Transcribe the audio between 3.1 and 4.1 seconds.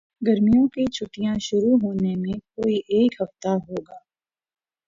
ہفتہ ہو گا